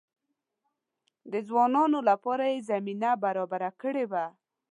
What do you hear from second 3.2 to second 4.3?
برابره کړې وه.